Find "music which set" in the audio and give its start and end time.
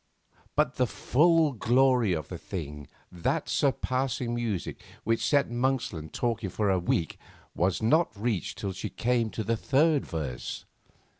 4.33-5.51